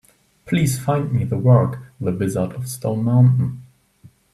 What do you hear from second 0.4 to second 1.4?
Please find me the